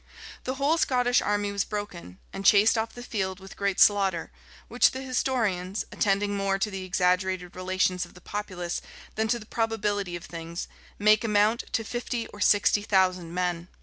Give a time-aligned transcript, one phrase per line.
[0.45, 4.31] The whole Scottish army was broken, and chased off the field with great slaughter;
[4.67, 8.81] which the historians, attending more to the exaggerated relations of the populace
[9.13, 10.67] than to the probability of things,
[10.97, 13.67] make amount to fifty or sixty thousand men.